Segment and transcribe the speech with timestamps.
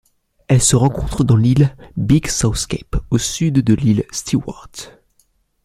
[0.47, 4.67] Elle se rencontre dans l'île Big South Cape au sud de l'île Stewart.